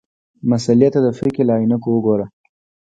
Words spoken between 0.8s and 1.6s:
ته د فقهې له